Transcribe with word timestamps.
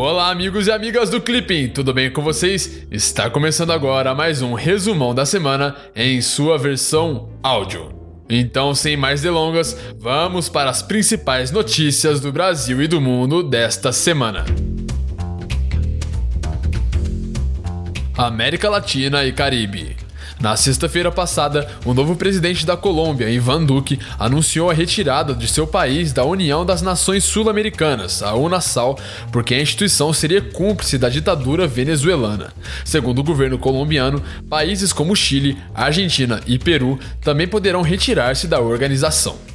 Olá, 0.00 0.30
amigos 0.30 0.68
e 0.68 0.70
amigas 0.70 1.10
do 1.10 1.20
Clipping, 1.20 1.70
tudo 1.70 1.92
bem 1.92 2.08
com 2.08 2.22
vocês? 2.22 2.86
Está 2.88 3.28
começando 3.28 3.72
agora 3.72 4.14
mais 4.14 4.40
um 4.40 4.54
resumão 4.54 5.12
da 5.12 5.26
semana 5.26 5.74
em 5.92 6.22
sua 6.22 6.56
versão 6.56 7.30
áudio. 7.42 7.92
Então, 8.30 8.76
sem 8.76 8.96
mais 8.96 9.22
delongas, 9.22 9.76
vamos 9.98 10.48
para 10.48 10.70
as 10.70 10.82
principais 10.82 11.50
notícias 11.50 12.20
do 12.20 12.30
Brasil 12.30 12.80
e 12.80 12.86
do 12.86 13.00
mundo 13.00 13.42
desta 13.42 13.90
semana. 13.90 14.44
América 18.16 18.70
Latina 18.70 19.24
e 19.24 19.32
Caribe. 19.32 19.96
Na 20.40 20.56
sexta-feira 20.56 21.10
passada, 21.10 21.68
o 21.84 21.92
novo 21.92 22.14
presidente 22.14 22.64
da 22.64 22.76
Colômbia, 22.76 23.30
Ivan 23.30 23.64
Duque, 23.64 23.98
anunciou 24.18 24.70
a 24.70 24.74
retirada 24.74 25.34
de 25.34 25.48
seu 25.48 25.66
país 25.66 26.12
da 26.12 26.24
União 26.24 26.64
das 26.64 26.82
Nações 26.82 27.24
Sul-Americanas, 27.24 28.22
a 28.22 28.34
UNASAL, 28.34 28.98
porque 29.32 29.54
a 29.54 29.60
instituição 29.60 30.12
seria 30.12 30.40
cúmplice 30.40 30.98
da 30.98 31.08
ditadura 31.08 31.66
venezuelana. 31.66 32.52
Segundo 32.84 33.20
o 33.20 33.24
governo 33.24 33.58
colombiano, 33.58 34.22
países 34.48 34.92
como 34.92 35.16
Chile, 35.16 35.58
Argentina 35.74 36.40
e 36.46 36.58
Peru 36.58 36.98
também 37.20 37.48
poderão 37.48 37.82
retirar-se 37.82 38.46
da 38.46 38.60
organização. 38.60 39.47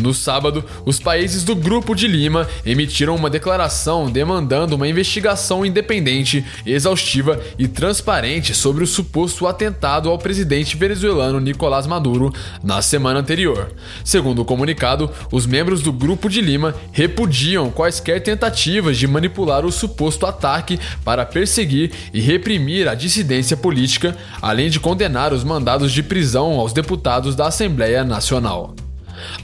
No 0.00 0.14
sábado, 0.14 0.64
os 0.86 1.00
países 1.00 1.42
do 1.42 1.56
Grupo 1.56 1.92
de 1.92 2.06
Lima 2.06 2.48
emitiram 2.64 3.16
uma 3.16 3.28
declaração 3.28 4.08
demandando 4.08 4.76
uma 4.76 4.86
investigação 4.86 5.66
independente, 5.66 6.44
exaustiva 6.64 7.40
e 7.58 7.66
transparente 7.66 8.54
sobre 8.54 8.84
o 8.84 8.86
suposto 8.86 9.44
atentado 9.44 10.08
ao 10.08 10.16
presidente 10.16 10.76
venezuelano 10.76 11.40
Nicolás 11.40 11.84
Maduro 11.84 12.32
na 12.62 12.80
semana 12.80 13.18
anterior. 13.18 13.72
Segundo 14.04 14.42
o 14.42 14.44
comunicado, 14.44 15.10
os 15.32 15.46
membros 15.46 15.82
do 15.82 15.92
Grupo 15.92 16.28
de 16.28 16.40
Lima 16.40 16.76
repudiam 16.92 17.68
quaisquer 17.68 18.22
tentativas 18.22 18.96
de 18.96 19.08
manipular 19.08 19.66
o 19.66 19.72
suposto 19.72 20.26
ataque 20.26 20.78
para 21.04 21.26
perseguir 21.26 21.90
e 22.14 22.20
reprimir 22.20 22.86
a 22.88 22.94
dissidência 22.94 23.56
política, 23.56 24.16
além 24.40 24.70
de 24.70 24.78
condenar 24.78 25.32
os 25.32 25.42
mandados 25.42 25.90
de 25.90 26.04
prisão 26.04 26.52
aos 26.52 26.72
deputados 26.72 27.34
da 27.34 27.48
Assembleia 27.48 28.04
Nacional. 28.04 28.76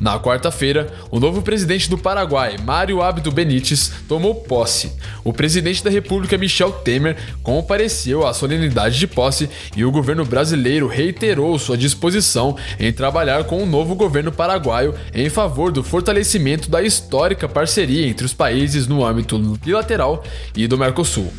Na 0.01 0.19
quarta-feira, 0.19 0.93
o 1.11 1.21
novo 1.21 1.43
presidente 1.43 1.89
do 1.89 1.99
Paraguai, 1.99 2.57
Mário 2.63 3.03
Abdo 3.03 3.31
Benítez, 3.31 3.93
tomou 4.09 4.35
posse. 4.35 4.93
O 5.23 5.33
presidente 5.33 5.83
da 5.83 5.91
República, 5.91 6.39
Michel 6.39 6.73
Temer, 6.73 7.17
compareceu 7.43 8.27
à 8.27 8.35
solenidade 8.35 8.99
de 8.99 9.07
posse 9.07 9.49
e 9.77 9.85
o 9.85 9.91
governo 9.91 10.25
brasileiro 10.25 10.87
reiterou 10.87 11.59
sua 11.59 11.77
disposição 11.77 12.57
em 12.79 12.93
trabalhar 12.93 13.45
com 13.45 13.63
o 13.63 13.67
novo 13.67 13.95
governo 13.95 14.33
paraguaio 14.33 14.95
em 15.15 15.29
favor 15.29 15.73
do 15.73 15.83
fortalecimento 15.83 16.71
da 16.71 16.83
histórica 16.83 17.49
parceria 17.49 18.07
entre 18.07 18.27
os 18.27 18.35
países 18.35 18.87
no 18.87 19.05
âmbito 19.05 19.39
bilateral 19.65 20.25
e 20.57 20.67
do 20.67 20.79
Mercosul. 20.79 21.33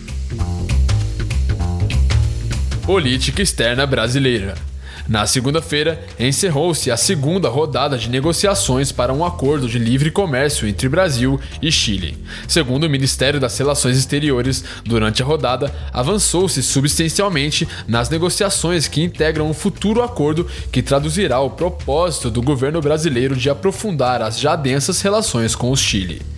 Política 2.85 3.41
externa 3.41 3.85
brasileira. 3.87 4.55
Na 5.07 5.27
segunda-feira, 5.27 6.03
encerrou-se 6.19 6.89
a 6.89 6.97
segunda 6.97 7.49
rodada 7.49 7.97
de 7.97 8.09
negociações 8.09 8.91
para 8.91 9.13
um 9.13 9.23
acordo 9.23 9.67
de 9.67 9.77
livre 9.77 10.09
comércio 10.11 10.67
entre 10.67 10.89
Brasil 10.89 11.39
e 11.61 11.71
Chile. 11.71 12.17
Segundo 12.47 12.85
o 12.85 12.89
Ministério 12.89 13.39
das 13.39 13.57
Relações 13.57 13.97
Exteriores, 13.97 14.63
durante 14.83 15.21
a 15.21 15.25
rodada, 15.25 15.73
avançou-se 15.93 16.61
substancialmente 16.63 17.67
nas 17.87 18.09
negociações 18.09 18.87
que 18.87 19.03
integram 19.03 19.49
um 19.49 19.53
futuro 19.53 20.01
acordo 20.01 20.47
que 20.71 20.81
traduzirá 20.81 21.39
o 21.39 21.51
propósito 21.51 22.31
do 22.31 22.41
governo 22.41 22.81
brasileiro 22.81 23.35
de 23.35 23.49
aprofundar 23.49 24.21
as 24.21 24.39
já 24.39 24.55
densas 24.55 25.01
relações 25.01 25.55
com 25.55 25.71
o 25.71 25.77
Chile. 25.77 26.34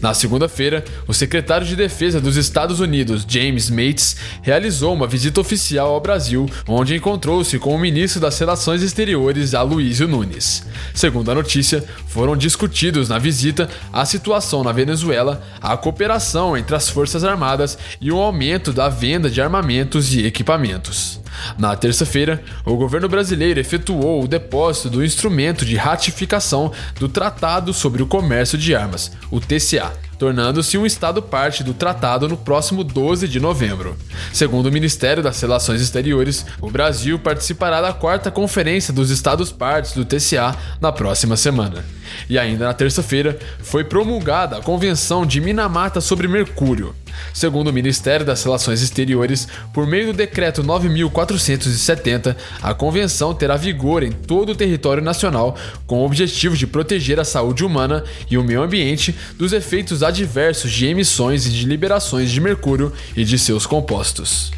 Na 0.00 0.14
segunda-feira, 0.14 0.84
o 1.06 1.14
secretário 1.14 1.66
de 1.66 1.76
Defesa 1.76 2.20
dos 2.20 2.36
Estados 2.36 2.80
Unidos, 2.80 3.24
James 3.28 3.70
Mates, 3.70 4.16
realizou 4.42 4.94
uma 4.94 5.06
visita 5.06 5.40
oficial 5.40 5.94
ao 5.94 6.00
Brasil, 6.00 6.48
onde 6.66 6.94
encontrou-se 6.94 7.58
com 7.58 7.74
o 7.74 7.78
ministro 7.78 8.20
das 8.20 8.38
Relações 8.38 8.82
Exteriores, 8.82 9.54
Aloysio 9.54 10.08
Nunes. 10.08 10.64
Segundo 10.94 11.30
a 11.30 11.34
notícia, 11.34 11.84
foram 12.06 12.36
discutidos 12.36 13.08
na 13.08 13.18
visita 13.18 13.68
a 13.92 14.04
situação 14.04 14.62
na 14.62 14.72
Venezuela, 14.72 15.42
a 15.60 15.76
cooperação 15.76 16.56
entre 16.56 16.74
as 16.74 16.88
Forças 16.88 17.24
Armadas 17.24 17.78
e 18.00 18.10
o 18.10 18.18
aumento 18.18 18.72
da 18.72 18.88
venda 18.88 19.30
de 19.30 19.40
armamentos 19.40 20.14
e 20.14 20.26
equipamentos. 20.26 21.20
Na 21.58 21.76
terça-feira, 21.76 22.42
o 22.64 22.76
governo 22.76 23.08
brasileiro 23.08 23.60
efetuou 23.60 24.22
o 24.22 24.28
depósito 24.28 24.90
do 24.90 25.04
instrumento 25.04 25.64
de 25.64 25.76
ratificação 25.76 26.72
do 26.98 27.08
Tratado 27.08 27.72
sobre 27.72 28.02
o 28.02 28.06
Comércio 28.06 28.58
de 28.58 28.74
Armas, 28.74 29.12
o 29.30 29.40
TCA, 29.40 29.92
tornando-se 30.18 30.76
um 30.76 30.84
Estado 30.84 31.22
parte 31.22 31.62
do 31.62 31.72
tratado 31.72 32.28
no 32.28 32.36
próximo 32.36 32.82
12 32.82 33.28
de 33.28 33.38
novembro. 33.38 33.96
Segundo 34.32 34.66
o 34.66 34.72
Ministério 34.72 35.22
das 35.22 35.40
Relações 35.40 35.80
Exteriores, 35.80 36.44
o 36.60 36.70
Brasil 36.70 37.18
participará 37.18 37.80
da 37.80 37.92
quarta 37.92 38.30
Conferência 38.30 38.92
dos 38.92 39.10
Estados 39.10 39.52
Partes 39.52 39.92
do 39.92 40.04
TCA 40.04 40.56
na 40.80 40.90
próxima 40.90 41.36
semana. 41.36 41.84
E 42.28 42.38
ainda 42.38 42.66
na 42.66 42.74
terça-feira, 42.74 43.38
foi 43.60 43.84
promulgada 43.84 44.56
a 44.56 44.62
Convenção 44.62 45.24
de 45.24 45.40
Minamata 45.40 46.00
sobre 46.00 46.26
Mercúrio. 46.26 46.94
Segundo 47.32 47.68
o 47.68 47.72
Ministério 47.72 48.24
das 48.24 48.42
Relações 48.42 48.82
Exteriores, 48.82 49.48
por 49.72 49.86
meio 49.86 50.08
do 50.08 50.12
Decreto 50.12 50.62
9470, 50.62 52.36
a 52.62 52.74
convenção 52.74 53.34
terá 53.34 53.56
vigor 53.56 54.02
em 54.02 54.12
todo 54.12 54.52
o 54.52 54.54
território 54.54 55.02
nacional 55.02 55.56
com 55.86 56.00
o 56.00 56.06
objetivo 56.06 56.56
de 56.56 56.66
proteger 56.66 57.20
a 57.20 57.24
saúde 57.24 57.64
humana 57.64 58.04
e 58.30 58.36
o 58.36 58.44
meio 58.44 58.62
ambiente 58.62 59.14
dos 59.36 59.52
efeitos 59.52 60.02
adversos 60.02 60.72
de 60.72 60.86
emissões 60.86 61.46
e 61.46 61.50
de 61.50 61.66
liberações 61.66 62.30
de 62.30 62.40
mercúrio 62.40 62.92
e 63.16 63.24
de 63.24 63.38
seus 63.38 63.66
compostos. 63.66 64.52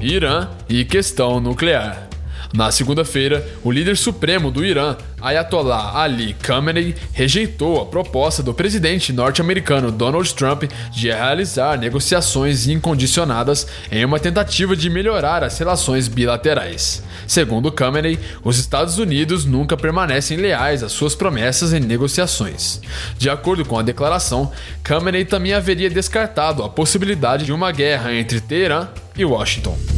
Irã 0.00 0.48
e 0.68 0.84
questão 0.84 1.40
nuclear. 1.40 2.07
Na 2.52 2.70
segunda-feira, 2.70 3.46
o 3.62 3.70
líder 3.70 3.96
supremo 3.96 4.50
do 4.50 4.64
Irã, 4.64 4.96
Ayatollah 5.20 6.00
Ali 6.00 6.34
Khamenei, 6.42 6.94
rejeitou 7.12 7.80
a 7.80 7.86
proposta 7.86 8.42
do 8.42 8.54
presidente 8.54 9.12
norte-americano 9.12 9.92
Donald 9.92 10.34
Trump 10.34 10.64
de 10.90 11.08
realizar 11.08 11.78
negociações 11.78 12.66
incondicionadas 12.66 13.66
em 13.92 14.02
uma 14.02 14.18
tentativa 14.18 14.74
de 14.74 14.88
melhorar 14.88 15.44
as 15.44 15.58
relações 15.58 16.08
bilaterais. 16.08 17.02
Segundo 17.26 17.70
Khamenei, 17.70 18.18
os 18.42 18.58
Estados 18.58 18.98
Unidos 18.98 19.44
nunca 19.44 19.76
permanecem 19.76 20.38
leais 20.38 20.82
às 20.82 20.92
suas 20.92 21.14
promessas 21.14 21.74
em 21.74 21.80
negociações. 21.80 22.80
De 23.18 23.28
acordo 23.28 23.62
com 23.62 23.78
a 23.78 23.82
declaração, 23.82 24.50
Khamenei 24.82 25.26
também 25.26 25.52
haveria 25.52 25.90
descartado 25.90 26.62
a 26.62 26.68
possibilidade 26.70 27.44
de 27.44 27.52
uma 27.52 27.70
guerra 27.72 28.14
entre 28.14 28.40
Teherã 28.40 28.88
e 29.16 29.24
Washington. 29.24 29.97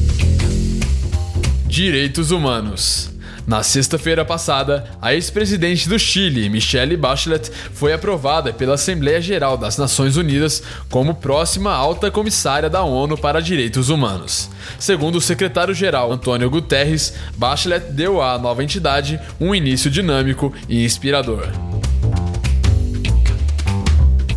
Direitos 1.71 2.33
Humanos. 2.33 3.13
Na 3.47 3.63
sexta-feira 3.63 4.25
passada, 4.25 4.91
a 5.01 5.15
ex-presidente 5.15 5.89
do 5.89 6.01
Chile, 6.01 6.49
Michelle 6.49 6.97
Bachelet, 6.97 7.49
foi 7.73 7.93
aprovada 7.93 8.53
pela 8.53 8.75
Assembleia 8.75 9.21
Geral 9.21 9.57
das 9.57 9.79
Nações 9.79 10.17
Unidas 10.17 10.65
como 10.91 11.15
próxima 11.15 11.73
alta 11.73 12.11
comissária 12.11 12.69
da 12.69 12.83
ONU 12.83 13.17
para 13.17 13.41
Direitos 13.41 13.89
Humanos. 13.89 14.51
Segundo 14.81 15.19
o 15.19 15.21
secretário-geral 15.21 16.13
Antônio 16.13 16.51
Guterres, 16.51 17.15
Bachelet 17.37 17.93
deu 17.93 18.21
à 18.21 18.37
nova 18.37 18.65
entidade 18.65 19.21
um 19.41 19.55
início 19.55 19.89
dinâmico 19.89 20.53
e 20.69 20.85
inspirador. 20.85 21.47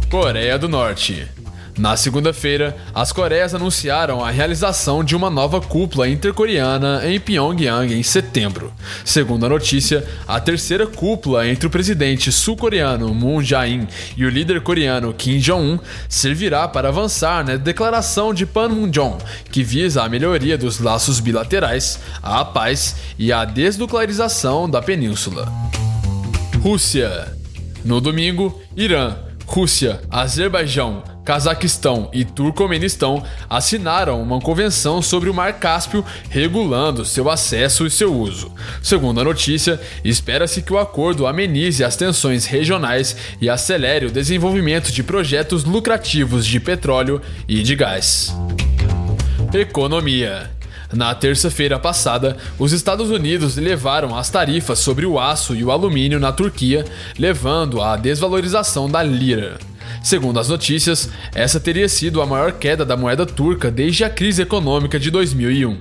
Coreia 0.07 0.59
do 0.59 0.69
Norte. 0.69 1.27
Na 1.77 1.97
segunda-feira, 1.97 2.77
as 2.93 3.11
Coreias 3.11 3.55
anunciaram 3.55 4.23
a 4.23 4.29
realização 4.29 5.03
de 5.03 5.15
uma 5.15 5.29
nova 5.29 5.59
cúpula 5.59 6.07
intercoreana 6.07 7.01
em 7.03 7.19
Pyongyang 7.19 7.91
em 7.91 8.03
setembro. 8.03 8.71
Segundo 9.03 9.47
a 9.47 9.49
notícia, 9.49 10.07
a 10.27 10.39
terceira 10.39 10.85
cúpula 10.85 11.47
entre 11.47 11.65
o 11.65 11.71
presidente 11.71 12.31
sul-coreano 12.31 13.11
Moon 13.13 13.41
Jae-in 13.41 13.87
e 14.15 14.23
o 14.23 14.29
líder 14.29 14.61
coreano 14.61 15.13
Kim 15.15 15.39
Jong-un 15.39 15.79
servirá 16.07 16.67
para 16.67 16.89
avançar 16.89 17.43
na 17.43 17.55
declaração 17.55 18.35
de 18.35 18.45
Panmunjom, 18.45 19.17
que 19.51 19.63
visa 19.63 20.03
a 20.03 20.09
melhoria 20.09 20.57
dos 20.57 20.79
laços 20.79 21.19
bilaterais, 21.19 21.99
a 22.21 22.45
paz 22.45 22.95
e 23.17 23.33
a 23.33 23.45
desnuclearização 23.45 24.69
da 24.69 24.81
península. 24.81 25.51
Rússia. 26.61 27.33
No 27.83 27.99
domingo, 27.99 28.61
Irã, 28.77 29.17
Rússia, 29.45 30.01
Azerbaijão, 30.09 31.03
Cazaquistão 31.23 32.09
e 32.11 32.25
Turcomenistão 32.25 33.23
assinaram 33.49 34.21
uma 34.21 34.41
convenção 34.41 35.01
sobre 35.01 35.29
o 35.29 35.33
Mar 35.33 35.53
Cáspio 35.53 36.05
regulando 36.29 37.05
seu 37.05 37.29
acesso 37.29 37.85
e 37.85 37.89
seu 37.89 38.13
uso. 38.13 38.51
Segundo 38.81 39.21
a 39.21 39.23
notícia, 39.23 39.79
espera-se 40.03 40.61
que 40.61 40.73
o 40.73 40.79
acordo 40.79 41.25
amenize 41.25 41.83
as 41.83 41.95
tensões 41.95 42.45
regionais 42.45 43.15
e 43.39 43.49
acelere 43.49 44.05
o 44.05 44.11
desenvolvimento 44.11 44.91
de 44.91 45.01
projetos 45.01 45.63
lucrativos 45.63 46.45
de 46.45 46.59
petróleo 46.59 47.21
e 47.47 47.63
de 47.63 47.75
gás. 47.75 48.35
Economia. 49.53 50.51
Na 50.91 51.15
terça-feira 51.15 51.79
passada, 51.79 52.37
os 52.59 52.71
Estados 52.71 53.09
Unidos 53.09 53.57
elevaram 53.57 54.15
as 54.15 54.29
tarifas 54.29 54.77
sobre 54.77 55.07
o 55.07 55.19
aço 55.19 55.55
e 55.55 55.63
o 55.63 55.71
alumínio 55.71 56.19
na 56.19 56.31
Turquia, 56.31 56.85
levando 57.17 57.81
à 57.81 57.95
desvalorização 57.95 58.87
da 58.87 59.01
lira. 59.01 59.57
Segundo 60.03 60.37
as 60.37 60.49
notícias, 60.49 61.09
essa 61.33 61.61
teria 61.61 61.87
sido 61.87 62.21
a 62.21 62.25
maior 62.25 62.51
queda 62.51 62.83
da 62.83 62.97
moeda 62.97 63.25
turca 63.25 63.71
desde 63.71 64.03
a 64.03 64.09
crise 64.09 64.41
econômica 64.41 64.99
de 64.99 65.09
2001. 65.09 65.79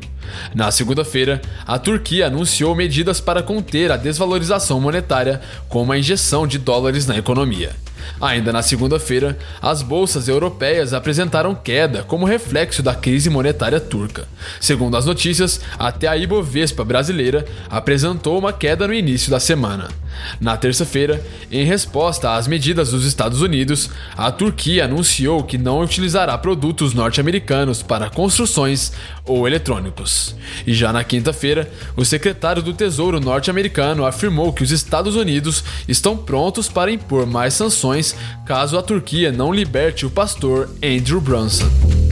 Na 0.55 0.71
segunda-feira, 0.71 1.43
a 1.67 1.77
Turquia 1.77 2.29
anunciou 2.29 2.73
medidas 2.73 3.21
para 3.21 3.43
conter 3.43 3.91
a 3.91 3.97
desvalorização 3.97 4.81
monetária, 4.81 5.41
como 5.69 5.91
a 5.91 5.99
injeção 5.99 6.47
de 6.47 6.57
dólares 6.57 7.05
na 7.05 7.19
economia. 7.19 7.73
Ainda 8.21 8.53
na 8.53 8.63
segunda-feira, 8.63 9.37
as 9.61 9.83
bolsas 9.83 10.29
europeias 10.29 10.93
apresentaram 10.93 11.53
queda 11.53 12.05
como 12.05 12.25
reflexo 12.25 12.81
da 12.81 12.95
crise 12.95 13.29
monetária 13.29 13.81
turca. 13.81 14.29
Segundo 14.61 14.97
as 14.97 15.05
notícias, 15.05 15.61
até 15.77 16.07
a 16.07 16.17
Ibovespa 16.17 16.85
brasileira 16.85 17.45
apresentou 17.69 18.39
uma 18.39 18.53
queda 18.53 18.87
no 18.87 18.95
início 18.95 19.31
da 19.31 19.41
semana. 19.41 19.89
Na 20.41 20.57
terça-feira, 20.57 21.25
em 21.51 21.65
resposta 21.65 22.35
às 22.35 22.47
medidas 22.47 22.91
dos 22.91 23.05
Estados 23.05 23.41
Unidos, 23.41 23.91
a 24.17 24.31
Turquia 24.31 24.85
anunciou 24.85 25.43
que 25.43 25.59
não 25.59 25.81
utilizará 25.81 26.37
produtos 26.39 26.95
norte-americanos 26.95 27.83
para 27.83 28.11
construções 28.11 28.93
ou 29.25 29.47
eletrônicos. 29.47 30.35
E 30.67 30.75
já 30.75 30.93
na 30.93 31.05
quinta-feira, 31.05 31.71
o 31.97 32.05
secretário 32.05 32.63
do 32.63 32.73
Tesouro 32.73 33.21
norte-americano 33.21 34.05
afirmou 34.05 34.53
que 34.53 34.63
os 34.63 34.71
Estados 34.71 35.17
Unidos 35.17 35.65
estão 35.89 36.17
prontos 36.17 36.69
para 36.69 36.91
impor 36.91 37.27
mais 37.27 37.55
sanções 37.55 38.15
caso 38.47 38.79
a 38.79 38.83
Turquia 38.83 39.33
não 39.33 39.53
liberte 39.53 40.05
o 40.05 40.11
pastor 40.11 40.71
Andrew 40.83 41.21
Brunson. 41.21 42.12